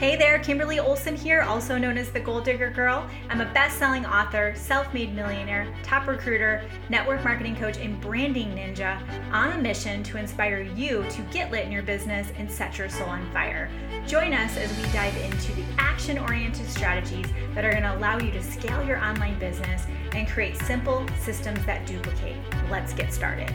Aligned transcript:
Hey 0.00 0.16
there, 0.16 0.38
Kimberly 0.38 0.78
Olson 0.78 1.14
here, 1.14 1.42
also 1.42 1.76
known 1.76 1.98
as 1.98 2.10
the 2.10 2.20
Goal 2.20 2.40
Digger 2.40 2.70
Girl. 2.70 3.06
I'm 3.28 3.42
a 3.42 3.52
best 3.52 3.78
selling 3.78 4.06
author, 4.06 4.54
self 4.56 4.94
made 4.94 5.14
millionaire, 5.14 5.70
top 5.82 6.08
recruiter, 6.08 6.64
network 6.88 7.22
marketing 7.22 7.54
coach, 7.54 7.76
and 7.76 8.00
branding 8.00 8.48
ninja 8.54 8.98
on 9.30 9.52
a 9.52 9.58
mission 9.60 10.02
to 10.04 10.16
inspire 10.16 10.62
you 10.62 11.04
to 11.10 11.20
get 11.30 11.50
lit 11.50 11.66
in 11.66 11.70
your 11.70 11.82
business 11.82 12.32
and 12.38 12.50
set 12.50 12.78
your 12.78 12.88
soul 12.88 13.10
on 13.10 13.30
fire. 13.30 13.68
Join 14.06 14.32
us 14.32 14.56
as 14.56 14.74
we 14.78 14.84
dive 14.84 15.14
into 15.18 15.52
the 15.52 15.64
action 15.76 16.16
oriented 16.16 16.66
strategies 16.70 17.26
that 17.54 17.66
are 17.66 17.70
going 17.70 17.82
to 17.82 17.94
allow 17.94 18.18
you 18.18 18.32
to 18.32 18.42
scale 18.42 18.82
your 18.82 19.04
online 19.04 19.38
business 19.38 19.84
and 20.14 20.26
create 20.26 20.56
simple 20.62 21.06
systems 21.18 21.62
that 21.66 21.86
duplicate. 21.86 22.38
Let's 22.70 22.94
get 22.94 23.12
started. 23.12 23.52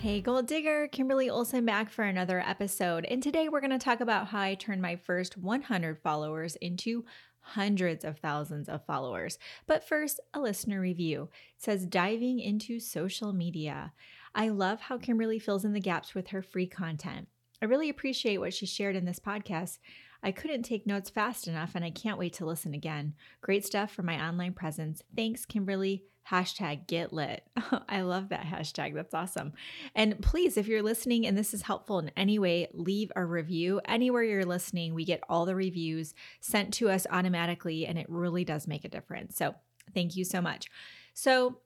Hey, 0.00 0.20
Goal 0.20 0.42
Digger, 0.42 0.86
Kimberly 0.86 1.28
Olson 1.28 1.64
back 1.64 1.90
for 1.90 2.04
another 2.04 2.38
episode. 2.38 3.04
And 3.06 3.20
today 3.20 3.48
we're 3.48 3.60
going 3.60 3.72
to 3.72 3.78
talk 3.78 4.00
about 4.00 4.28
how 4.28 4.38
I 4.38 4.54
turned 4.54 4.80
my 4.80 4.94
first 4.94 5.36
100 5.36 5.98
followers 5.98 6.54
into 6.54 7.04
hundreds 7.40 8.04
of 8.04 8.16
thousands 8.20 8.68
of 8.68 8.86
followers. 8.86 9.40
But 9.66 9.82
first, 9.82 10.20
a 10.32 10.38
listener 10.38 10.80
review 10.80 11.30
it 11.56 11.62
says 11.64 11.84
diving 11.84 12.38
into 12.38 12.78
social 12.78 13.32
media. 13.32 13.92
I 14.36 14.50
love 14.50 14.82
how 14.82 14.98
Kimberly 14.98 15.40
fills 15.40 15.64
in 15.64 15.72
the 15.72 15.80
gaps 15.80 16.14
with 16.14 16.28
her 16.28 16.42
free 16.42 16.68
content. 16.68 17.26
I 17.60 17.64
really 17.64 17.88
appreciate 17.88 18.38
what 18.38 18.54
she 18.54 18.66
shared 18.66 18.94
in 18.94 19.04
this 19.04 19.18
podcast. 19.18 19.78
I 20.22 20.32
couldn't 20.32 20.62
take 20.62 20.86
notes 20.86 21.10
fast 21.10 21.46
enough 21.46 21.72
and 21.74 21.84
I 21.84 21.90
can't 21.90 22.18
wait 22.18 22.34
to 22.34 22.46
listen 22.46 22.74
again. 22.74 23.14
Great 23.40 23.64
stuff 23.64 23.92
for 23.92 24.02
my 24.02 24.20
online 24.20 24.52
presence. 24.52 25.02
Thanks, 25.14 25.46
Kimberly 25.46 26.04
hashtag 26.30 26.86
get 26.86 27.12
lit. 27.12 27.42
I 27.88 28.02
love 28.02 28.28
that 28.28 28.44
hashtag. 28.44 28.94
That's 28.94 29.14
awesome. 29.14 29.52
And 29.94 30.20
please, 30.20 30.56
if 30.56 30.66
you're 30.66 30.82
listening 30.82 31.26
and 31.26 31.36
this 31.36 31.54
is 31.54 31.62
helpful 31.62 31.98
in 31.98 32.10
any 32.16 32.38
way, 32.38 32.68
leave 32.72 33.10
a 33.16 33.24
review. 33.24 33.80
Anywhere 33.86 34.22
you're 34.22 34.44
listening, 34.44 34.94
we 34.94 35.04
get 35.04 35.22
all 35.28 35.46
the 35.46 35.56
reviews 35.56 36.14
sent 36.40 36.74
to 36.74 36.90
us 36.90 37.06
automatically, 37.10 37.86
and 37.86 37.98
it 37.98 38.06
really 38.08 38.44
does 38.44 38.66
make 38.66 38.84
a 38.84 38.88
difference. 38.88 39.36
So 39.36 39.54
thank 39.94 40.16
you 40.16 40.24
so 40.24 40.40
much. 40.40 40.66
So, 41.14 41.58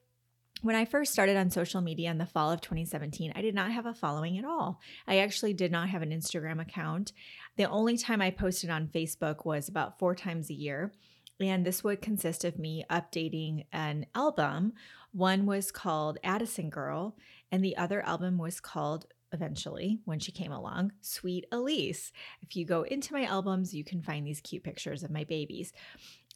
when 0.60 0.76
I 0.76 0.84
first 0.84 1.12
started 1.12 1.36
on 1.36 1.50
social 1.50 1.80
media 1.80 2.08
in 2.10 2.18
the 2.18 2.26
fall 2.26 2.52
of 2.52 2.60
2017, 2.60 3.32
I 3.34 3.42
did 3.42 3.52
not 3.52 3.72
have 3.72 3.84
a 3.84 3.92
following 3.92 4.38
at 4.38 4.44
all. 4.44 4.80
I 5.08 5.18
actually 5.18 5.54
did 5.54 5.72
not 5.72 5.88
have 5.88 6.02
an 6.02 6.10
Instagram 6.10 6.60
account. 6.60 7.12
The 7.56 7.68
only 7.68 7.98
time 7.98 8.22
I 8.22 8.30
posted 8.30 8.70
on 8.70 8.88
Facebook 8.88 9.44
was 9.44 9.68
about 9.68 9.98
four 9.98 10.14
times 10.14 10.50
a 10.50 10.54
year. 10.54 10.92
And 11.40 11.66
this 11.66 11.82
would 11.82 12.00
consist 12.00 12.44
of 12.44 12.58
me 12.58 12.84
updating 12.90 13.66
an 13.72 14.06
album. 14.14 14.74
One 15.12 15.44
was 15.44 15.72
called 15.72 16.18
Addison 16.22 16.70
Girl, 16.70 17.16
and 17.50 17.64
the 17.64 17.76
other 17.76 18.00
album 18.06 18.38
was 18.38 18.60
called 18.60 19.06
eventually 19.32 20.00
when 20.04 20.20
she 20.20 20.30
came 20.30 20.52
along, 20.52 20.92
Sweet 21.00 21.46
Elise. 21.50 22.12
If 22.42 22.54
you 22.54 22.64
go 22.64 22.82
into 22.82 23.12
my 23.12 23.24
albums, 23.24 23.74
you 23.74 23.82
can 23.82 24.02
find 24.02 24.26
these 24.26 24.40
cute 24.40 24.62
pictures 24.62 25.02
of 25.02 25.10
my 25.10 25.24
babies. 25.24 25.72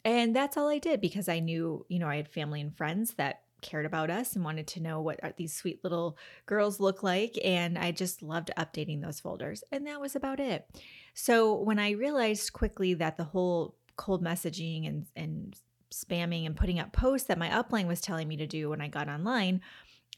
And 0.04 0.34
that's 0.34 0.56
all 0.56 0.68
I 0.68 0.78
did 0.78 1.00
because 1.00 1.28
I 1.28 1.40
knew, 1.40 1.84
you 1.88 1.98
know, 1.98 2.08
I 2.08 2.16
had 2.16 2.28
family 2.28 2.60
and 2.60 2.76
friends 2.76 3.14
that 3.14 3.42
cared 3.66 3.86
about 3.86 4.10
us 4.10 4.34
and 4.34 4.44
wanted 4.44 4.66
to 4.68 4.82
know 4.82 5.00
what 5.00 5.22
uh, 5.22 5.32
these 5.36 5.54
sweet 5.54 5.82
little 5.82 6.16
girls 6.46 6.80
look 6.80 7.02
like. 7.02 7.38
And 7.44 7.76
I 7.76 7.90
just 7.90 8.22
loved 8.22 8.50
updating 8.56 9.02
those 9.02 9.20
folders. 9.20 9.64
And 9.72 9.86
that 9.86 10.00
was 10.00 10.16
about 10.16 10.40
it. 10.40 10.66
So 11.14 11.54
when 11.54 11.78
I 11.78 11.90
realized 11.90 12.52
quickly 12.52 12.94
that 12.94 13.16
the 13.16 13.24
whole 13.24 13.76
cold 13.96 14.22
messaging 14.22 14.86
and 14.86 15.06
and 15.16 15.56
spamming 15.92 16.46
and 16.46 16.56
putting 16.56 16.80
up 16.80 16.92
posts 16.92 17.28
that 17.28 17.38
my 17.38 17.48
upline 17.48 17.86
was 17.86 18.00
telling 18.00 18.28
me 18.28 18.36
to 18.36 18.46
do 18.46 18.70
when 18.70 18.80
I 18.80 18.88
got 18.88 19.08
online 19.08 19.62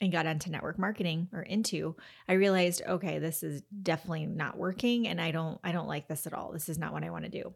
and 0.00 0.12
got 0.12 0.26
onto 0.26 0.50
network 0.50 0.78
marketing 0.78 1.28
or 1.32 1.42
into 1.42 1.96
i 2.28 2.34
realized 2.34 2.82
okay 2.88 3.18
this 3.18 3.42
is 3.42 3.62
definitely 3.82 4.26
not 4.26 4.56
working 4.56 5.08
and 5.08 5.20
i 5.20 5.30
don't 5.30 5.58
i 5.64 5.72
don't 5.72 5.88
like 5.88 6.08
this 6.08 6.26
at 6.26 6.32
all 6.32 6.52
this 6.52 6.68
is 6.68 6.78
not 6.78 6.92
what 6.92 7.04
i 7.04 7.10
want 7.10 7.24
to 7.24 7.30
do 7.30 7.52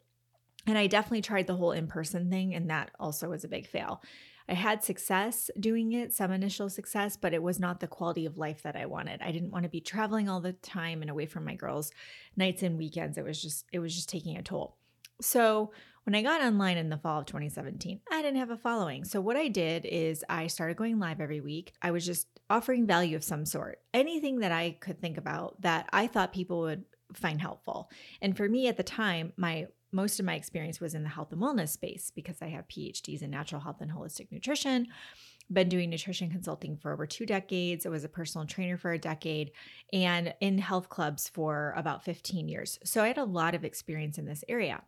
and 0.67 0.77
i 0.77 0.87
definitely 0.87 1.23
tried 1.23 1.47
the 1.47 1.55
whole 1.55 1.73
in-person 1.73 2.31
thing 2.31 2.55
and 2.55 2.71
that 2.71 2.91
also 2.99 3.29
was 3.29 3.45
a 3.45 3.49
big 3.49 3.67
fail 3.67 4.03
i 4.49 4.55
had 4.55 4.83
success 4.83 5.51
doing 5.59 5.93
it 5.93 6.13
some 6.13 6.31
initial 6.31 6.69
success 6.69 7.17
but 7.17 7.35
it 7.35 7.43
was 7.43 7.61
not 7.61 7.81
the 7.81 7.87
quality 7.87 8.27
of 8.27 8.39
life 8.39 8.63
that 8.63 8.77
i 8.77 8.87
wanted 8.87 9.21
i 9.23 9.31
didn't 9.31 9.51
want 9.51 9.65
to 9.65 9.69
be 9.69 9.81
traveling 9.81 10.29
all 10.29 10.41
the 10.41 10.53
time 10.53 11.03
and 11.03 11.11
away 11.11 11.27
from 11.27 11.45
my 11.45 11.55
girls 11.55 11.91
nights 12.37 12.63
and 12.63 12.79
weekends 12.79 13.19
it 13.19 13.25
was 13.25 13.41
just 13.41 13.67
it 13.73 13.79
was 13.79 13.95
just 13.95 14.09
taking 14.09 14.37
a 14.37 14.43
toll 14.43 14.77
so 15.21 15.73
when 16.05 16.17
I 16.17 16.23
got 16.23 16.43
online 16.43 16.79
in 16.79 16.89
the 16.89 16.97
fall 16.97 17.21
of 17.21 17.27
2017, 17.27 18.01
I 18.11 18.23
didn't 18.23 18.39
have 18.39 18.51
a 18.51 18.57
following. 18.57 19.05
So, 19.05 19.21
what 19.21 19.37
I 19.37 19.49
did 19.49 19.85
is 19.85 20.25
I 20.29 20.49
started 20.49 20.77
going 20.77 20.99
live 20.99 21.21
every 21.21 21.41
week. 21.41 21.75
I 21.81 21.93
was 21.93 22.05
just 22.05 22.27
offering 22.51 22.87
value 22.87 23.15
of 23.17 23.23
some 23.23 23.47
sort, 23.47 23.81
anything 23.95 24.41
that 24.41 24.53
I 24.53 24.77
could 24.81 25.01
think 25.01 25.17
about 25.17 25.63
that 25.63 25.89
I 25.93 26.09
thought 26.09 26.33
people 26.33 26.61
would 26.63 26.85
find 27.15 27.41
helpful. 27.41 27.89
And 28.21 28.37
for 28.37 28.49
me 28.49 28.67
at 28.69 28.77
the 28.77 28.83
time, 28.83 29.33
my 29.37 29.69
most 29.93 30.19
of 30.19 30.27
my 30.27 30.35
experience 30.35 30.81
was 30.81 30.95
in 30.95 31.03
the 31.03 31.09
health 31.09 31.33
and 31.33 31.41
wellness 31.41 31.69
space 31.69 32.11
because 32.15 32.41
I 32.41 32.49
have 32.49 32.67
PhDs 32.67 33.23
in 33.23 33.31
natural 33.31 33.61
health 33.61 33.81
and 33.81 33.93
holistic 33.93 34.33
nutrition. 34.33 34.89
Been 35.53 35.69
doing 35.69 35.91
nutrition 35.91 36.31
consulting 36.31 36.79
for 36.79 36.93
over 36.93 37.07
two 37.07 37.27
decades. 37.27 37.85
I 37.85 37.91
was 37.91 38.05
a 38.05 38.09
personal 38.09 38.47
trainer 38.47 38.79
for 38.79 38.93
a 38.93 38.99
decade 38.99 39.53
and 39.93 40.35
in 40.41 40.57
health 40.59 40.89
clubs 40.89 41.29
for 41.29 41.75
about 41.77 42.05
15 42.05 42.49
years. 42.49 42.79
So 42.85 43.03
I 43.03 43.09
had 43.09 43.19
a 43.19 43.25
lot 43.25 43.55
of 43.55 43.65
experience 43.65 44.17
in 44.17 44.25
this 44.25 44.45
area. 44.49 44.83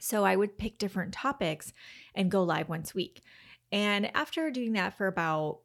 So 0.00 0.24
I 0.24 0.34
would 0.34 0.58
pick 0.58 0.78
different 0.78 1.14
topics 1.14 1.72
and 2.14 2.30
go 2.30 2.42
live 2.42 2.68
once 2.68 2.92
a 2.92 2.96
week. 2.96 3.22
And 3.70 4.14
after 4.16 4.50
doing 4.50 4.72
that 4.72 4.98
for 4.98 5.06
about 5.06 5.60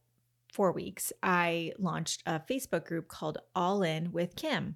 four 0.54 0.72
weeks, 0.72 1.12
I 1.24 1.74
launched 1.80 2.24
a 2.26 2.40
Facebook 2.40 2.86
group 2.86 3.08
called 3.08 3.40
All 3.56 3.82
In 3.82 4.12
with 4.12 4.36
Kim 4.36 4.76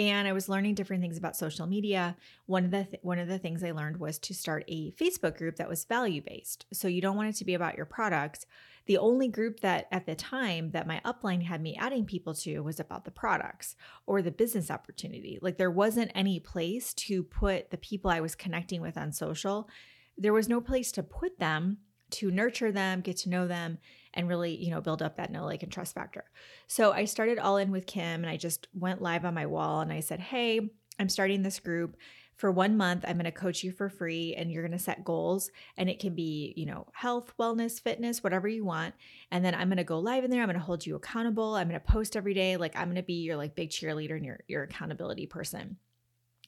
and 0.00 0.26
I 0.26 0.32
was 0.32 0.48
learning 0.48 0.76
different 0.76 1.02
things 1.02 1.18
about 1.18 1.36
social 1.36 1.66
media. 1.66 2.16
One 2.46 2.64
of 2.64 2.70
the 2.70 2.84
th- 2.84 3.02
one 3.02 3.18
of 3.18 3.28
the 3.28 3.38
things 3.38 3.62
I 3.62 3.72
learned 3.72 3.98
was 3.98 4.18
to 4.20 4.34
start 4.34 4.64
a 4.66 4.92
Facebook 4.92 5.36
group 5.36 5.56
that 5.56 5.68
was 5.68 5.84
value 5.84 6.22
based. 6.22 6.64
So 6.72 6.88
you 6.88 7.02
don't 7.02 7.16
want 7.16 7.28
it 7.28 7.36
to 7.36 7.44
be 7.44 7.52
about 7.52 7.76
your 7.76 7.84
products. 7.84 8.46
The 8.86 8.96
only 8.96 9.28
group 9.28 9.60
that 9.60 9.88
at 9.92 10.06
the 10.06 10.14
time 10.14 10.70
that 10.70 10.86
my 10.86 11.02
upline 11.04 11.42
had 11.42 11.60
me 11.60 11.76
adding 11.78 12.06
people 12.06 12.32
to 12.36 12.60
was 12.60 12.80
about 12.80 13.04
the 13.04 13.10
products 13.10 13.76
or 14.06 14.22
the 14.22 14.30
business 14.30 14.70
opportunity. 14.70 15.38
Like 15.42 15.58
there 15.58 15.70
wasn't 15.70 16.12
any 16.14 16.40
place 16.40 16.94
to 16.94 17.22
put 17.22 17.70
the 17.70 17.76
people 17.76 18.10
I 18.10 18.20
was 18.20 18.34
connecting 18.34 18.80
with 18.80 18.96
on 18.96 19.12
social. 19.12 19.68
There 20.16 20.32
was 20.32 20.48
no 20.48 20.62
place 20.62 20.90
to 20.92 21.02
put 21.02 21.38
them 21.38 21.76
to 22.12 22.30
nurture 22.30 22.72
them, 22.72 23.00
get 23.00 23.18
to 23.18 23.30
know 23.30 23.46
them, 23.46 23.78
and 24.14 24.28
really, 24.28 24.54
you 24.54 24.70
know, 24.70 24.80
build 24.80 25.02
up 25.02 25.16
that 25.16 25.30
know, 25.30 25.44
like, 25.44 25.62
and 25.62 25.72
trust 25.72 25.94
factor. 25.94 26.24
So 26.66 26.92
I 26.92 27.04
started 27.04 27.38
all 27.38 27.56
in 27.56 27.70
with 27.70 27.86
Kim 27.86 28.22
and 28.22 28.28
I 28.28 28.36
just 28.36 28.68
went 28.74 29.02
live 29.02 29.24
on 29.24 29.34
my 29.34 29.46
wall 29.46 29.80
and 29.80 29.92
I 29.92 30.00
said, 30.00 30.20
Hey, 30.20 30.70
I'm 30.98 31.08
starting 31.08 31.42
this 31.42 31.60
group. 31.60 31.96
For 32.36 32.50
one 32.50 32.78
month, 32.78 33.04
I'm 33.06 33.16
going 33.16 33.26
to 33.26 33.32
coach 33.32 33.62
you 33.62 33.70
for 33.70 33.90
free 33.90 34.34
and 34.34 34.50
you're 34.50 34.62
going 34.62 34.76
to 34.76 34.82
set 34.82 35.04
goals. 35.04 35.50
And 35.76 35.90
it 35.90 35.98
can 35.98 36.14
be, 36.14 36.54
you 36.56 36.64
know, 36.64 36.86
health, 36.94 37.34
wellness, 37.38 37.78
fitness, 37.78 38.24
whatever 38.24 38.48
you 38.48 38.64
want. 38.64 38.94
And 39.30 39.44
then 39.44 39.54
I'm 39.54 39.68
going 39.68 39.76
to 39.76 39.84
go 39.84 39.98
live 39.98 40.24
in 40.24 40.30
there. 40.30 40.40
I'm 40.40 40.48
going 40.48 40.58
to 40.58 40.64
hold 40.64 40.86
you 40.86 40.96
accountable. 40.96 41.54
I'm 41.54 41.68
going 41.68 41.78
to 41.78 41.86
post 41.86 42.16
every 42.16 42.32
day. 42.32 42.56
Like 42.56 42.74
I'm 42.76 42.86
going 42.86 42.96
to 42.96 43.02
be 43.02 43.24
your 43.24 43.36
like 43.36 43.54
big 43.54 43.68
cheerleader 43.68 44.16
and 44.16 44.24
your, 44.24 44.40
your 44.48 44.62
accountability 44.62 45.26
person. 45.26 45.76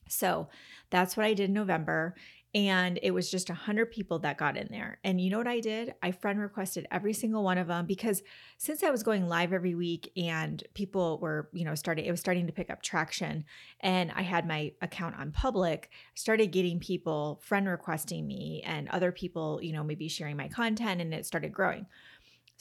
So 0.08 0.48
that's 0.88 1.14
what 1.14 1.26
I 1.26 1.34
did 1.34 1.50
in 1.50 1.54
November 1.54 2.14
and 2.54 2.98
it 3.02 3.12
was 3.12 3.30
just 3.30 3.48
100 3.48 3.90
people 3.90 4.18
that 4.18 4.36
got 4.36 4.56
in 4.56 4.68
there 4.70 4.98
and 5.04 5.20
you 5.20 5.30
know 5.30 5.38
what 5.38 5.46
i 5.46 5.60
did 5.60 5.94
i 6.02 6.10
friend 6.10 6.38
requested 6.38 6.86
every 6.90 7.12
single 7.12 7.42
one 7.42 7.56
of 7.56 7.66
them 7.66 7.86
because 7.86 8.22
since 8.58 8.82
i 8.82 8.90
was 8.90 9.02
going 9.02 9.26
live 9.26 9.52
every 9.52 9.74
week 9.74 10.10
and 10.16 10.62
people 10.74 11.18
were 11.18 11.48
you 11.52 11.64
know 11.64 11.74
starting 11.74 12.04
it 12.04 12.10
was 12.10 12.20
starting 12.20 12.46
to 12.46 12.52
pick 12.52 12.70
up 12.70 12.82
traction 12.82 13.44
and 13.80 14.12
i 14.14 14.22
had 14.22 14.46
my 14.46 14.72
account 14.82 15.16
on 15.16 15.32
public 15.32 15.90
started 16.14 16.52
getting 16.52 16.78
people 16.78 17.40
friend 17.42 17.66
requesting 17.66 18.26
me 18.26 18.62
and 18.66 18.88
other 18.90 19.12
people 19.12 19.58
you 19.62 19.72
know 19.72 19.82
maybe 19.82 20.08
sharing 20.08 20.36
my 20.36 20.48
content 20.48 21.00
and 21.00 21.14
it 21.14 21.24
started 21.24 21.52
growing 21.52 21.86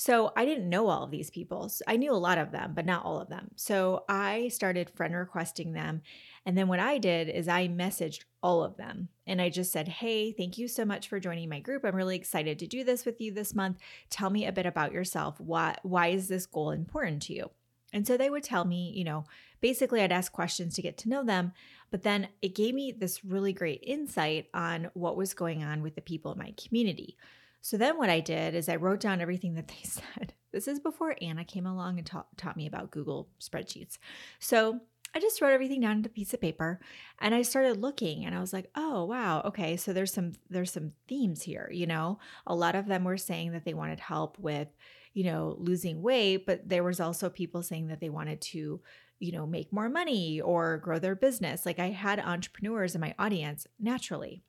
so 0.01 0.33
I 0.35 0.45
didn't 0.45 0.67
know 0.67 0.87
all 0.87 1.03
of 1.03 1.11
these 1.11 1.29
people. 1.29 1.71
I 1.87 1.95
knew 1.95 2.11
a 2.11 2.15
lot 2.15 2.39
of 2.39 2.51
them, 2.51 2.73
but 2.73 2.87
not 2.87 3.05
all 3.05 3.21
of 3.21 3.29
them. 3.29 3.51
So 3.55 4.03
I 4.09 4.47
started 4.47 4.89
friend 4.89 5.13
requesting 5.15 5.73
them. 5.73 6.01
And 6.45 6.57
then 6.57 6.67
what 6.67 6.79
I 6.79 6.97
did 6.97 7.29
is 7.29 7.47
I 7.47 7.67
messaged 7.67 8.23
all 8.41 8.63
of 8.63 8.77
them 8.77 9.09
and 9.27 9.41
I 9.41 9.49
just 9.49 9.71
said, 9.71 9.87
Hey, 9.87 10.31
thank 10.31 10.57
you 10.57 10.67
so 10.67 10.85
much 10.85 11.07
for 11.07 11.19
joining 11.19 11.49
my 11.49 11.59
group. 11.59 11.85
I'm 11.85 11.95
really 11.95 12.15
excited 12.15 12.57
to 12.59 12.67
do 12.67 12.83
this 12.83 13.05
with 13.05 13.21
you 13.21 13.31
this 13.31 13.53
month. 13.53 13.77
Tell 14.09 14.29
me 14.29 14.45
a 14.45 14.51
bit 14.51 14.65
about 14.65 14.91
yourself. 14.91 15.39
Why, 15.39 15.75
why 15.83 16.07
is 16.07 16.27
this 16.27 16.45
goal 16.47 16.71
important 16.71 17.21
to 17.23 17.33
you? 17.33 17.51
And 17.93 18.07
so 18.07 18.17
they 18.17 18.29
would 18.29 18.43
tell 18.43 18.65
me, 18.65 18.91
you 18.95 19.03
know, 19.03 19.25
basically 19.59 20.01
I'd 20.01 20.11
ask 20.11 20.31
questions 20.31 20.75
to 20.75 20.81
get 20.81 20.97
to 20.99 21.09
know 21.09 21.23
them, 21.23 21.51
but 21.91 22.03
then 22.03 22.29
it 22.41 22.55
gave 22.55 22.73
me 22.73 22.91
this 22.91 23.23
really 23.23 23.53
great 23.53 23.83
insight 23.85 24.47
on 24.53 24.89
what 24.93 25.17
was 25.17 25.33
going 25.33 25.63
on 25.63 25.81
with 25.81 25.95
the 25.95 26.01
people 26.01 26.31
in 26.31 26.39
my 26.39 26.53
community. 26.57 27.17
So 27.61 27.77
then 27.77 27.97
what 27.97 28.09
I 28.09 28.21
did 28.21 28.55
is 28.55 28.69
I 28.69 28.77
wrote 28.77 29.01
down 29.01 29.21
everything 29.21 29.53
that 29.55 29.67
they 29.69 29.83
said. 29.83 30.33
This 30.51 30.67
is 30.67 30.79
before 30.79 31.15
Anna 31.21 31.45
came 31.45 31.65
along 31.65 31.97
and 31.97 32.05
ta- 32.05 32.25
taught 32.35 32.57
me 32.57 32.67
about 32.67 32.91
Google 32.91 33.29
spreadsheets. 33.39 33.97
So 34.39 34.81
I 35.13 35.19
just 35.19 35.41
wrote 35.41 35.51
everything 35.53 35.81
down 35.81 35.97
into 35.97 36.09
a 36.09 36.13
piece 36.13 36.33
of 36.33 36.41
paper 36.41 36.79
and 37.19 37.35
I 37.35 37.41
started 37.41 37.77
looking 37.77 38.25
and 38.25 38.33
I 38.33 38.39
was 38.39 38.53
like, 38.53 38.69
"Oh, 38.75 39.05
wow. 39.05 39.41
Okay, 39.45 39.75
so 39.77 39.91
there's 39.93 40.13
some 40.13 40.33
there's 40.49 40.71
some 40.71 40.93
themes 41.07 41.41
here, 41.41 41.69
you 41.71 41.85
know. 41.85 42.19
A 42.47 42.55
lot 42.55 42.75
of 42.75 42.87
them 42.87 43.03
were 43.03 43.17
saying 43.17 43.51
that 43.51 43.65
they 43.65 43.73
wanted 43.73 43.99
help 43.99 44.39
with, 44.39 44.69
you 45.13 45.25
know, 45.25 45.55
losing 45.59 46.01
weight, 46.01 46.45
but 46.45 46.69
there 46.69 46.83
was 46.83 46.99
also 46.99 47.29
people 47.29 47.61
saying 47.63 47.87
that 47.87 47.99
they 47.99 48.09
wanted 48.09 48.41
to 48.41 48.81
you 49.21 49.31
know, 49.31 49.45
make 49.45 49.71
more 49.71 49.87
money 49.87 50.41
or 50.41 50.79
grow 50.79 50.97
their 50.97 51.15
business. 51.15 51.63
Like 51.63 51.77
I 51.77 51.91
had 51.91 52.19
entrepreneurs 52.19 52.95
in 52.95 53.01
my 53.01 53.13
audience 53.19 53.67
naturally. 53.79 54.43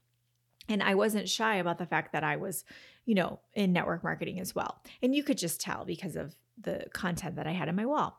And 0.68 0.82
I 0.82 0.94
wasn't 0.94 1.28
shy 1.28 1.56
about 1.56 1.78
the 1.78 1.86
fact 1.86 2.12
that 2.12 2.24
I 2.24 2.36
was, 2.36 2.64
you 3.04 3.14
know, 3.14 3.40
in 3.52 3.72
network 3.72 4.02
marketing 4.02 4.40
as 4.40 4.54
well. 4.54 4.80
And 5.02 5.14
you 5.14 5.22
could 5.22 5.36
just 5.36 5.60
tell 5.60 5.84
because 5.84 6.16
of 6.16 6.34
the 6.58 6.86
content 6.94 7.36
that 7.36 7.46
I 7.46 7.52
had 7.52 7.68
on 7.68 7.76
my 7.76 7.84
wall. 7.84 8.18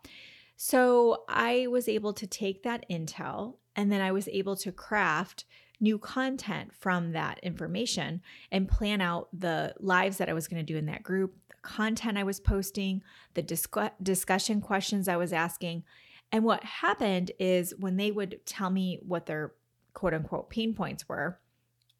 So 0.55 1.23
I 1.27 1.67
was 1.67 1.87
able 1.87 2.13
to 2.13 2.27
take 2.27 2.63
that 2.63 2.85
intel 2.89 3.55
and 3.75 3.91
then 3.91 4.01
I 4.01 4.11
was 4.11 4.27
able 4.27 4.55
to 4.57 4.71
craft 4.71 5.45
new 5.79 5.97
content 5.97 6.73
from 6.73 7.11
that 7.11 7.39
information 7.39 8.21
and 8.51 8.69
plan 8.69 9.01
out 9.01 9.27
the 9.33 9.73
lives 9.79 10.17
that 10.17 10.29
I 10.29 10.33
was 10.33 10.47
going 10.47 10.65
to 10.65 10.73
do 10.73 10.77
in 10.77 10.85
that 10.85 11.03
group, 11.03 11.35
the 11.49 11.55
content 11.61 12.17
I 12.17 12.23
was 12.23 12.39
posting, 12.39 13.03
the 13.33 13.43
discu- 13.43 13.91
discussion 14.01 14.61
questions 14.61 15.07
I 15.07 15.17
was 15.17 15.33
asking. 15.33 15.83
And 16.31 16.45
what 16.45 16.63
happened 16.63 17.31
is 17.37 17.73
when 17.77 17.97
they 17.97 18.11
would 18.11 18.39
tell 18.45 18.69
me 18.69 18.99
what 19.05 19.25
their 19.25 19.53
quote 19.93 20.13
unquote 20.13 20.49
pain 20.49 20.73
points 20.73 21.09
were, 21.09 21.39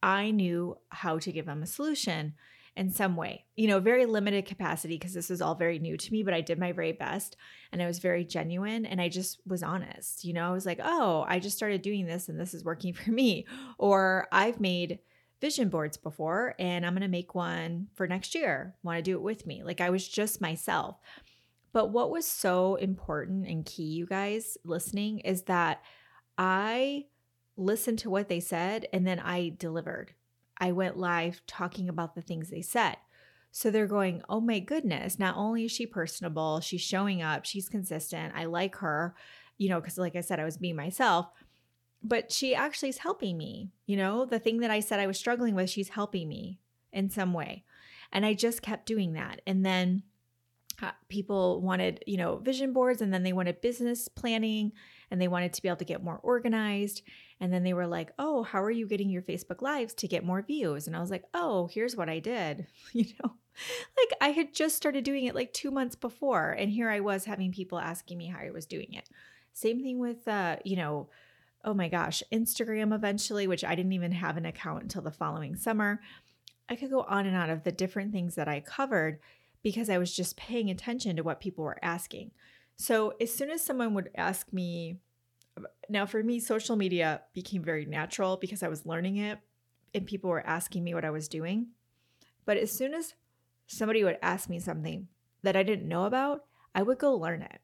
I 0.02 0.32
knew 0.32 0.78
how 0.90 1.20
to 1.20 1.32
give 1.32 1.46
them 1.46 1.64
a 1.64 1.68
solution 1.68 2.36
in 2.76 2.90
some 2.90 3.16
way. 3.16 3.46
You 3.56 3.68
know, 3.68 3.80
very 3.80 4.06
limited 4.06 4.46
capacity 4.46 4.98
because 4.98 5.14
this 5.14 5.30
is 5.30 5.42
all 5.42 5.56
very 5.56 5.80
new 5.80 5.96
to 5.98 6.12
me, 6.12 6.24
but 6.24 6.34
I 6.34 6.42
did 6.42 6.58
my 6.58 6.72
very 6.72 6.92
best 6.92 7.38
and 7.72 7.82
I 7.82 7.86
was 7.86 8.00
very 8.00 8.26
genuine 8.26 8.86
and 8.86 9.00
I 9.00 9.10
just 9.10 9.40
was 9.46 9.62
honest. 9.62 10.24
You 10.24 10.34
know, 10.34 10.48
I 10.48 10.52
was 10.52 10.66
like, 10.66 10.80
"Oh, 10.84 11.26
I 11.28 11.40
just 11.40 11.58
started 11.58 11.82
doing 11.82 12.06
this 12.06 12.30
and 12.30 12.40
this 12.40 12.54
is 12.54 12.64
working 12.64 12.94
for 12.94 13.12
me." 13.12 13.46
Or 13.78 14.28
I've 14.32 14.60
made 14.60 15.00
vision 15.40 15.70
boards 15.70 15.98
before 15.98 16.56
and 16.58 16.86
I'm 16.86 16.94
going 16.94 17.02
to 17.02 17.08
make 17.10 17.36
one 17.36 17.88
for 17.96 18.08
next 18.08 18.34
year. 18.34 18.76
Want 18.82 18.98
to 18.98 19.04
do 19.04 19.18
it 19.18 19.22
with 19.22 19.46
me? 19.46 19.62
Like 19.62 19.82
I 19.82 19.90
was 19.90 20.08
just 20.08 20.40
myself. 20.40 20.96
But 21.74 21.90
what 21.90 22.12
was 22.12 22.26
so 22.26 22.76
important 22.76 23.48
and 23.48 23.66
key, 23.66 23.84
you 23.84 24.06
guys 24.06 24.58
listening, 24.64 25.20
is 25.20 25.44
that 25.44 25.82
I 26.38 27.08
listened 27.58 28.00
to 28.00 28.10
what 28.10 28.30
they 28.30 28.40
said 28.40 28.88
and 28.94 29.06
then 29.06 29.20
I 29.20 29.54
delivered. 29.58 30.14
I 30.58 30.72
went 30.72 30.98
live 30.98 31.42
talking 31.48 31.90
about 31.90 32.16
the 32.16 32.22
things 32.22 32.50
they 32.50 32.62
said. 32.62 32.98
So 33.52 33.70
they're 33.70 33.88
going, 33.88 34.24
oh 34.28 34.42
my 34.42 34.60
goodness, 34.60 35.20
not 35.20 35.38
only 35.38 35.66
is 35.66 35.72
she 35.72 35.86
personable, 35.86 36.60
she's 36.60 36.82
showing 36.82 37.22
up, 37.22 37.46
she's 37.46 37.70
consistent, 37.70 38.34
I 38.36 38.46
like 38.46 38.78
her, 38.78 39.14
you 39.58 39.70
know, 39.70 39.80
because 39.80 39.98
like 39.98 40.16
I 40.16 40.22
said, 40.22 40.40
I 40.40 40.44
was 40.44 40.58
being 40.58 40.76
myself, 40.76 41.28
but 42.02 42.32
she 42.32 42.56
actually 42.56 42.90
is 42.90 42.98
helping 42.98 43.38
me. 43.38 43.70
You 43.86 43.98
know, 43.98 44.26
the 44.26 44.40
thing 44.40 44.60
that 44.60 44.72
I 44.72 44.80
said 44.80 45.00
I 45.00 45.08
was 45.08 45.20
struggling 45.20 45.54
with, 45.54 45.70
she's 45.70 45.90
helping 45.90 46.28
me 46.28 46.60
in 46.92 47.10
some 47.10 47.32
way. 47.32 47.64
And 48.12 48.26
I 48.26 48.34
just 48.34 48.62
kept 48.62 48.88
doing 48.88 49.14
that. 49.14 49.42
And 49.46 49.64
then 49.64 50.04
uh, 50.82 50.92
people 51.08 51.62
wanted, 51.62 52.04
you 52.08 52.18
know, 52.18 52.38
vision 52.38 52.74
boards 52.74 53.02
and 53.02 53.14
then 53.14 53.24
they 53.24 53.34
wanted 53.34 53.62
business 53.62 54.08
planning 54.08 54.72
and 55.12 55.22
they 55.22 55.28
wanted 55.28 55.54
to 55.54 55.62
be 55.62 55.68
able 55.68 55.78
to 55.78 55.86
get 55.86 56.04
more 56.04 56.20
organized. 56.24 57.04
And 57.44 57.52
then 57.52 57.64
they 57.64 57.74
were 57.74 57.88
like, 57.88 58.14
oh, 58.18 58.44
how 58.44 58.64
are 58.64 58.72
you 58.72 58.88
getting 58.88 59.10
your 59.10 59.22
Facebook 59.22 59.62
Lives 59.62 59.94
to 59.96 60.08
get 60.08 60.24
more 60.24 60.42
views? 60.42 60.88
And 60.88 60.96
I 60.96 61.02
was 61.02 61.12
like, 61.12 61.26
oh, 61.34 61.68
here's 61.68 61.94
what 61.94 62.08
I 62.08 62.20
did. 62.20 62.68
You 62.94 63.04
know, 63.22 63.34
like 63.98 64.18
I 64.22 64.30
had 64.30 64.54
just 64.54 64.78
started 64.78 65.04
doing 65.04 65.26
it 65.26 65.36
like 65.36 65.52
two 65.52 65.70
months 65.70 65.98
before. 65.98 66.52
And 66.52 66.72
here 66.72 66.90
I 66.90 67.02
was 67.02 67.26
having 67.26 67.52
people 67.52 67.78
asking 67.80 68.18
me 68.18 68.28
how 68.28 68.40
I 68.40 68.52
was 68.52 68.66
doing 68.66 68.94
it. 68.94 69.10
Same 69.52 69.84
thing 69.84 70.00
with, 70.00 70.26
uh, 70.26 70.56
you 70.64 70.78
know, 70.78 71.10
oh 71.66 71.74
my 71.74 71.90
gosh, 71.90 72.24
Instagram 72.32 72.96
eventually, 72.96 73.46
which 73.46 73.66
I 73.66 73.76
didn't 73.76 73.92
even 73.92 74.14
have 74.14 74.38
an 74.38 74.46
account 74.46 74.84
until 74.84 75.02
the 75.02 75.12
following 75.12 75.58
summer. 75.58 76.00
I 76.70 76.78
could 76.78 76.92
go 76.92 77.02
on 77.02 77.26
and 77.26 77.36
on 77.36 77.50
of 77.50 77.66
the 77.66 77.74
different 77.74 78.14
things 78.14 78.36
that 78.36 78.48
I 78.48 78.62
covered 78.62 79.20
because 79.64 79.90
I 79.90 79.98
was 79.98 80.16
just 80.16 80.38
paying 80.38 80.70
attention 80.70 81.18
to 81.18 81.24
what 81.24 81.42
people 81.42 81.66
were 81.66 81.84
asking. 81.84 82.32
So 82.78 83.16
as 83.20 83.34
soon 83.34 83.50
as 83.50 83.62
someone 83.66 83.94
would 83.96 84.12
ask 84.16 84.54
me, 84.54 85.00
now 85.90 86.06
for 86.06 86.24
me, 86.24 86.40
social 86.40 86.76
media 86.76 87.22
became 87.34 87.64
very 87.64 87.86
natural 87.86 88.38
because 88.38 88.64
I 88.64 88.68
was 88.68 88.86
learning 88.86 89.18
it 89.18 89.40
and 89.94 90.06
people 90.06 90.30
were 90.30 90.46
asking 90.46 90.84
me 90.84 90.94
what 90.94 91.06
I 91.06 91.12
was 91.12 91.28
doing. 91.28 91.68
But 92.46 92.58
as 92.58 92.72
soon 92.72 92.94
as 92.94 93.14
somebody 93.68 94.04
would 94.04 94.18
ask 94.22 94.50
me 94.50 94.60
something 94.60 95.08
that 95.44 95.56
I 95.56 95.64
didn't 95.64 95.88
know 95.88 96.06
about, 96.06 96.46
I 96.74 96.82
would 96.82 96.98
go 96.98 97.16
learn 97.16 97.42
it. 97.42 97.60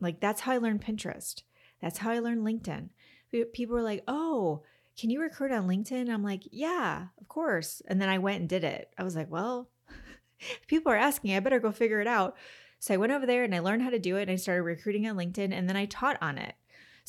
Like 0.00 0.20
that's 0.20 0.42
how 0.42 0.52
I 0.52 0.58
learned 0.58 0.84
Pinterest. 0.84 1.42
That's 1.82 1.98
how 1.98 2.10
I 2.10 2.18
learned 2.20 2.46
LinkedIn. 2.46 2.90
People 3.52 3.76
were 3.76 3.82
like, 3.82 4.04
oh, 4.08 4.62
can 4.98 5.10
you 5.10 5.20
record 5.20 5.52
on 5.52 5.68
LinkedIn? 5.68 6.08
I'm 6.08 6.24
like, 6.24 6.42
yeah, 6.50 7.06
of 7.20 7.28
course. 7.28 7.82
And 7.86 8.00
then 8.00 8.08
I 8.08 8.18
went 8.18 8.40
and 8.40 8.48
did 8.48 8.64
it. 8.64 8.90
I 8.98 9.04
was 9.04 9.14
like, 9.14 9.30
well, 9.30 9.68
people 10.66 10.90
are 10.92 10.96
asking, 10.96 11.34
I 11.34 11.40
better 11.40 11.60
go 11.60 11.70
figure 11.70 12.00
it 12.00 12.06
out. 12.06 12.36
So 12.80 12.94
I 12.94 12.96
went 12.96 13.12
over 13.12 13.26
there 13.26 13.44
and 13.44 13.54
I 13.54 13.58
learned 13.60 13.82
how 13.82 13.90
to 13.90 13.98
do 13.98 14.16
it 14.16 14.22
and 14.22 14.30
I 14.30 14.36
started 14.36 14.62
recruiting 14.62 15.06
on 15.08 15.16
LinkedIn 15.16 15.52
and 15.52 15.68
then 15.68 15.76
I 15.76 15.86
taught 15.86 16.18
on 16.20 16.38
it. 16.38 16.54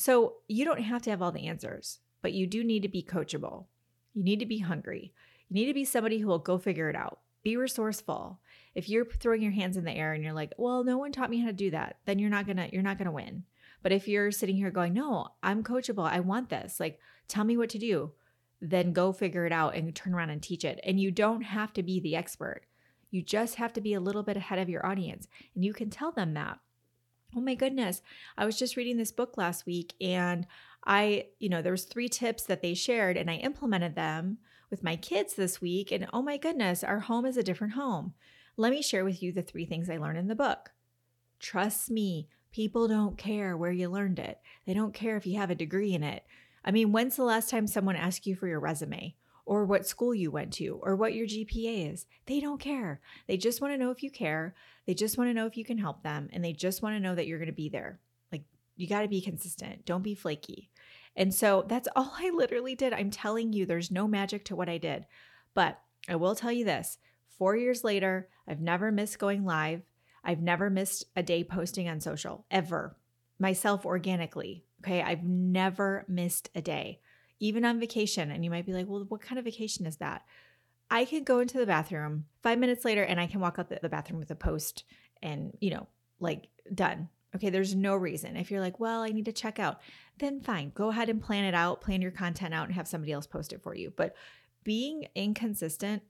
So 0.00 0.36
you 0.48 0.64
don't 0.64 0.80
have 0.80 1.02
to 1.02 1.10
have 1.10 1.20
all 1.20 1.30
the 1.30 1.46
answers, 1.46 1.98
but 2.22 2.32
you 2.32 2.46
do 2.46 2.64
need 2.64 2.80
to 2.84 2.88
be 2.88 3.02
coachable. 3.02 3.66
You 4.14 4.24
need 4.24 4.38
to 4.38 4.46
be 4.46 4.60
hungry. 4.60 5.12
You 5.50 5.54
need 5.54 5.66
to 5.66 5.74
be 5.74 5.84
somebody 5.84 6.16
who 6.16 6.26
will 6.26 6.38
go 6.38 6.56
figure 6.56 6.88
it 6.88 6.96
out. 6.96 7.18
Be 7.42 7.58
resourceful. 7.58 8.40
If 8.74 8.88
you're 8.88 9.04
throwing 9.04 9.42
your 9.42 9.52
hands 9.52 9.76
in 9.76 9.84
the 9.84 9.92
air 9.92 10.14
and 10.14 10.24
you're 10.24 10.32
like, 10.32 10.54
"Well, 10.56 10.84
no 10.84 10.96
one 10.96 11.12
taught 11.12 11.28
me 11.28 11.40
how 11.40 11.48
to 11.48 11.52
do 11.52 11.70
that," 11.72 11.98
then 12.06 12.18
you're 12.18 12.30
not 12.30 12.46
to 12.46 12.70
you're 12.72 12.82
not 12.82 12.96
to 12.96 13.10
win. 13.10 13.44
But 13.82 13.92
if 13.92 14.08
you're 14.08 14.30
sitting 14.30 14.56
here 14.56 14.70
going, 14.70 14.94
"No, 14.94 15.34
I'm 15.42 15.62
coachable. 15.62 16.08
I 16.08 16.20
want 16.20 16.48
this." 16.48 16.80
Like, 16.80 16.98
tell 17.28 17.44
me 17.44 17.58
what 17.58 17.68
to 17.68 17.78
do. 17.78 18.12
Then 18.58 18.94
go 18.94 19.12
figure 19.12 19.44
it 19.44 19.52
out 19.52 19.74
and 19.74 19.94
turn 19.94 20.14
around 20.14 20.30
and 20.30 20.42
teach 20.42 20.64
it. 20.64 20.80
And 20.82 20.98
you 20.98 21.10
don't 21.10 21.42
have 21.42 21.74
to 21.74 21.82
be 21.82 22.00
the 22.00 22.16
expert. 22.16 22.62
You 23.10 23.20
just 23.20 23.56
have 23.56 23.74
to 23.74 23.82
be 23.82 23.92
a 23.92 24.00
little 24.00 24.22
bit 24.22 24.38
ahead 24.38 24.60
of 24.60 24.70
your 24.70 24.86
audience. 24.86 25.28
And 25.54 25.62
you 25.62 25.74
can 25.74 25.90
tell 25.90 26.10
them 26.10 26.32
that. 26.32 26.58
Oh 27.36 27.40
my 27.40 27.54
goodness. 27.54 28.02
I 28.36 28.44
was 28.44 28.58
just 28.58 28.76
reading 28.76 28.96
this 28.96 29.12
book 29.12 29.36
last 29.36 29.66
week 29.66 29.94
and 30.00 30.46
I, 30.84 31.26
you 31.38 31.48
know, 31.48 31.62
there 31.62 31.72
was 31.72 31.84
three 31.84 32.08
tips 32.08 32.44
that 32.44 32.62
they 32.62 32.74
shared 32.74 33.16
and 33.16 33.30
I 33.30 33.36
implemented 33.36 33.94
them 33.94 34.38
with 34.70 34.82
my 34.82 34.96
kids 34.96 35.34
this 35.34 35.60
week 35.60 35.92
and 35.92 36.06
oh 36.12 36.22
my 36.22 36.36
goodness, 36.36 36.82
our 36.82 37.00
home 37.00 37.26
is 37.26 37.36
a 37.36 37.42
different 37.42 37.74
home. 37.74 38.14
Let 38.56 38.72
me 38.72 38.82
share 38.82 39.04
with 39.04 39.22
you 39.22 39.32
the 39.32 39.42
three 39.42 39.64
things 39.64 39.88
I 39.88 39.98
learned 39.98 40.18
in 40.18 40.28
the 40.28 40.34
book. 40.34 40.72
Trust 41.38 41.90
me, 41.90 42.28
people 42.52 42.88
don't 42.88 43.16
care 43.16 43.56
where 43.56 43.72
you 43.72 43.88
learned 43.88 44.18
it. 44.18 44.40
They 44.66 44.74
don't 44.74 44.94
care 44.94 45.16
if 45.16 45.26
you 45.26 45.38
have 45.38 45.50
a 45.50 45.54
degree 45.54 45.94
in 45.94 46.02
it. 46.02 46.24
I 46.64 46.72
mean, 46.72 46.92
when's 46.92 47.16
the 47.16 47.24
last 47.24 47.48
time 47.48 47.66
someone 47.66 47.96
asked 47.96 48.26
you 48.26 48.34
for 48.34 48.46
your 48.46 48.60
resume? 48.60 49.14
Or 49.46 49.64
what 49.64 49.86
school 49.86 50.14
you 50.14 50.30
went 50.30 50.52
to 50.54 50.78
or 50.82 50.96
what 50.96 51.14
your 51.14 51.26
GPA 51.26 51.92
is. 51.92 52.06
They 52.26 52.40
don't 52.40 52.60
care. 52.60 53.00
They 53.26 53.36
just 53.36 53.60
want 53.60 53.74
to 53.74 53.78
know 53.78 53.90
if 53.90 54.02
you 54.02 54.10
care. 54.10 54.54
They 54.86 54.94
just 54.94 55.18
want 55.18 55.30
to 55.30 55.34
know 55.34 55.46
if 55.46 55.56
you 55.56 55.64
can 55.64 55.78
help 55.78 56.02
them 56.02 56.28
and 56.32 56.44
they 56.44 56.52
just 56.52 56.82
want 56.82 56.96
to 56.96 57.00
know 57.00 57.14
that 57.14 57.26
you're 57.26 57.38
going 57.38 57.48
to 57.48 57.52
be 57.52 57.68
there. 57.68 58.00
Like 58.32 58.44
you 58.76 58.86
got 58.86 59.02
to 59.02 59.08
be 59.08 59.20
consistent. 59.20 59.84
Don't 59.84 60.02
be 60.02 60.14
flaky. 60.14 60.70
And 61.16 61.34
so 61.34 61.64
that's 61.66 61.88
all 61.96 62.12
I 62.16 62.30
literally 62.30 62.74
did. 62.74 62.92
I'm 62.92 63.10
telling 63.10 63.52
you, 63.52 63.66
there's 63.66 63.90
no 63.90 64.06
magic 64.06 64.44
to 64.46 64.56
what 64.56 64.68
I 64.68 64.78
did. 64.78 65.06
But 65.54 65.80
I 66.08 66.16
will 66.16 66.34
tell 66.34 66.52
you 66.52 66.64
this 66.64 66.98
four 67.38 67.56
years 67.56 67.84
later, 67.84 68.28
I've 68.46 68.60
never 68.60 68.92
missed 68.92 69.18
going 69.18 69.44
live. 69.44 69.82
I've 70.22 70.42
never 70.42 70.68
missed 70.68 71.04
a 71.16 71.22
day 71.22 71.44
posting 71.44 71.88
on 71.88 72.00
social 72.00 72.44
ever, 72.50 72.96
myself 73.38 73.86
organically. 73.86 74.64
Okay. 74.84 75.02
I've 75.02 75.24
never 75.24 76.04
missed 76.08 76.50
a 76.54 76.60
day 76.60 77.00
even 77.40 77.64
on 77.64 77.80
vacation. 77.80 78.30
And 78.30 78.44
you 78.44 78.50
might 78.50 78.66
be 78.66 78.72
like, 78.72 78.86
well, 78.86 79.04
what 79.08 79.20
kind 79.20 79.38
of 79.38 79.44
vacation 79.44 79.86
is 79.86 79.96
that? 79.96 80.24
I 80.90 81.04
can 81.04 81.24
go 81.24 81.40
into 81.40 81.58
the 81.58 81.66
bathroom 81.66 82.26
five 82.42 82.58
minutes 82.58 82.84
later 82.84 83.02
and 83.02 83.20
I 83.20 83.26
can 83.26 83.40
walk 83.40 83.58
out 83.58 83.68
the, 83.68 83.78
the 83.80 83.88
bathroom 83.88 84.20
with 84.20 84.30
a 84.30 84.36
post 84.36 84.84
and, 85.22 85.56
you 85.60 85.70
know, 85.70 85.86
like 86.20 86.48
done. 86.74 87.08
Okay, 87.34 87.48
there's 87.48 87.76
no 87.76 87.94
reason. 87.94 88.36
If 88.36 88.50
you're 88.50 88.60
like, 88.60 88.80
well, 88.80 89.02
I 89.02 89.10
need 89.10 89.26
to 89.26 89.32
check 89.32 89.60
out, 89.60 89.80
then 90.18 90.40
fine, 90.40 90.72
go 90.74 90.88
ahead 90.88 91.08
and 91.08 91.22
plan 91.22 91.44
it 91.44 91.54
out, 91.54 91.80
plan 91.80 92.02
your 92.02 92.10
content 92.10 92.52
out, 92.52 92.66
and 92.66 92.74
have 92.74 92.88
somebody 92.88 93.12
else 93.12 93.26
post 93.26 93.52
it 93.52 93.62
for 93.62 93.74
you. 93.74 93.92
But 93.96 94.16
being 94.64 95.06
inconsistent 95.14 96.02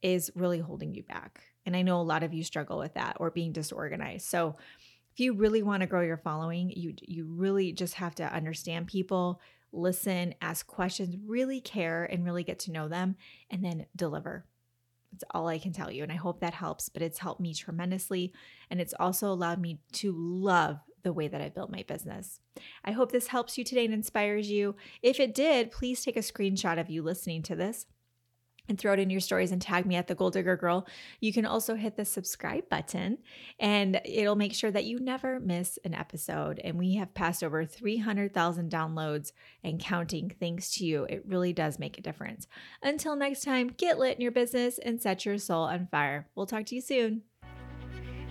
is 0.00 0.30
really 0.36 0.60
holding 0.60 0.94
you 0.94 1.02
back. 1.02 1.42
And 1.66 1.76
I 1.76 1.82
know 1.82 2.00
a 2.00 2.02
lot 2.02 2.22
of 2.22 2.32
you 2.32 2.44
struggle 2.44 2.78
with 2.78 2.94
that 2.94 3.16
or 3.18 3.30
being 3.30 3.52
disorganized. 3.52 4.26
So 4.26 4.56
if 5.12 5.18
you 5.18 5.34
really 5.34 5.62
want 5.62 5.80
to 5.80 5.88
grow 5.88 6.02
your 6.02 6.16
following, 6.16 6.70
you 6.70 6.94
you 7.02 7.26
really 7.26 7.72
just 7.72 7.94
have 7.94 8.14
to 8.16 8.32
understand 8.32 8.86
people, 8.86 9.40
listen, 9.72 10.34
ask 10.40 10.66
questions, 10.66 11.16
really 11.26 11.60
care, 11.60 12.04
and 12.04 12.24
really 12.24 12.44
get 12.44 12.58
to 12.60 12.72
know 12.72 12.88
them, 12.88 13.16
and 13.50 13.64
then 13.64 13.86
deliver. 13.94 14.46
That's 15.12 15.24
all 15.32 15.48
I 15.48 15.58
can 15.58 15.72
tell 15.72 15.90
you. 15.90 16.02
And 16.02 16.12
I 16.12 16.16
hope 16.16 16.40
that 16.40 16.54
helps, 16.54 16.88
but 16.88 17.02
it's 17.02 17.18
helped 17.18 17.40
me 17.40 17.54
tremendously. 17.54 18.32
And 18.70 18.80
it's 18.80 18.94
also 18.98 19.32
allowed 19.32 19.60
me 19.60 19.80
to 19.94 20.12
love 20.16 20.78
the 21.02 21.12
way 21.12 21.28
that 21.28 21.40
I 21.40 21.48
built 21.48 21.70
my 21.70 21.84
business. 21.86 22.40
I 22.84 22.92
hope 22.92 23.10
this 23.10 23.28
helps 23.28 23.56
you 23.56 23.64
today 23.64 23.84
and 23.84 23.94
inspires 23.94 24.50
you. 24.50 24.76
If 25.02 25.18
it 25.18 25.34
did, 25.34 25.70
please 25.70 26.04
take 26.04 26.16
a 26.16 26.20
screenshot 26.20 26.78
of 26.78 26.90
you 26.90 27.02
listening 27.02 27.42
to 27.44 27.56
this 27.56 27.86
and 28.70 28.78
throw 28.78 28.94
it 28.94 28.98
in 28.98 29.10
your 29.10 29.20
stories 29.20 29.52
and 29.52 29.60
tag 29.60 29.84
me 29.84 29.96
at 29.96 30.06
the 30.06 30.14
Goal 30.14 30.30
Digger 30.30 30.56
Girl. 30.56 30.86
You 31.20 31.32
can 31.32 31.44
also 31.44 31.74
hit 31.74 31.96
the 31.96 32.04
subscribe 32.04 32.68
button 32.70 33.18
and 33.58 34.00
it'll 34.04 34.36
make 34.36 34.54
sure 34.54 34.70
that 34.70 34.86
you 34.86 34.98
never 34.98 35.38
miss 35.40 35.78
an 35.84 35.92
episode. 35.92 36.60
And 36.64 36.78
we 36.78 36.94
have 36.94 37.12
passed 37.12 37.44
over 37.44 37.66
300,000 37.66 38.70
downloads 38.70 39.32
and 39.62 39.78
counting 39.78 40.32
thanks 40.40 40.72
to 40.76 40.86
you. 40.86 41.04
It 41.04 41.24
really 41.26 41.52
does 41.52 41.78
make 41.78 41.98
a 41.98 42.02
difference. 42.02 42.46
Until 42.82 43.16
next 43.16 43.42
time, 43.42 43.68
get 43.76 43.98
lit 43.98 44.16
in 44.16 44.22
your 44.22 44.32
business 44.32 44.78
and 44.78 45.02
set 45.02 45.26
your 45.26 45.36
soul 45.38 45.64
on 45.64 45.88
fire. 45.90 46.28
We'll 46.34 46.46
talk 46.46 46.66
to 46.66 46.74
you 46.74 46.80
soon. 46.80 47.29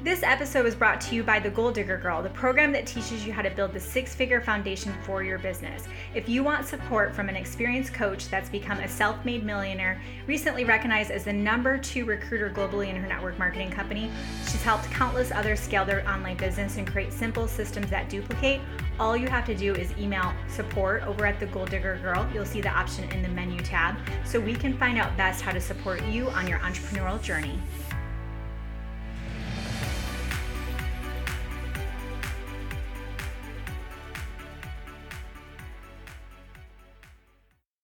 This 0.01 0.23
episode 0.23 0.63
was 0.63 0.75
brought 0.75 1.01
to 1.01 1.15
you 1.15 1.23
by 1.23 1.39
The 1.39 1.49
Goal 1.49 1.73
Digger 1.73 1.97
Girl, 1.97 2.23
the 2.23 2.29
program 2.29 2.71
that 2.71 2.87
teaches 2.87 3.25
you 3.25 3.33
how 3.33 3.41
to 3.41 3.49
build 3.49 3.73
the 3.73 3.81
six 3.81 4.15
figure 4.15 4.39
foundation 4.39 4.93
for 5.03 5.23
your 5.23 5.37
business. 5.39 5.83
If 6.15 6.29
you 6.29 6.41
want 6.41 6.65
support 6.65 7.13
from 7.13 7.27
an 7.27 7.35
experienced 7.35 7.93
coach 7.93 8.29
that's 8.29 8.49
become 8.49 8.79
a 8.79 8.87
self 8.87 9.25
made 9.25 9.43
millionaire, 9.43 9.99
recently 10.25 10.63
recognized 10.63 11.11
as 11.11 11.25
the 11.25 11.33
number 11.33 11.77
two 11.77 12.05
recruiter 12.05 12.49
globally 12.49 12.87
in 12.87 12.95
her 12.95 13.09
network 13.09 13.37
marketing 13.37 13.71
company, 13.71 14.09
she's 14.43 14.63
helped 14.63 14.85
countless 14.85 15.33
others 15.33 15.59
scale 15.59 15.83
their 15.83 16.07
online 16.09 16.37
business 16.37 16.77
and 16.77 16.87
create 16.87 17.11
simple 17.11 17.45
systems 17.45 17.89
that 17.89 18.07
duplicate. 18.07 18.61
All 19.01 19.17
you 19.17 19.27
have 19.27 19.45
to 19.47 19.55
do 19.55 19.75
is 19.75 19.91
email 19.97 20.31
support 20.47 21.03
over 21.07 21.25
at 21.25 21.41
The 21.41 21.47
Goal 21.47 21.65
Digger 21.65 21.99
Girl. 22.01 22.25
You'll 22.33 22.45
see 22.45 22.61
the 22.61 22.69
option 22.69 23.11
in 23.11 23.21
the 23.21 23.29
menu 23.29 23.59
tab 23.59 23.97
so 24.23 24.39
we 24.39 24.53
can 24.53 24.77
find 24.77 24.97
out 24.97 25.17
best 25.17 25.41
how 25.41 25.51
to 25.51 25.59
support 25.59 26.01
you 26.05 26.29
on 26.29 26.47
your 26.47 26.59
entrepreneurial 26.59 27.21
journey. 27.21 27.59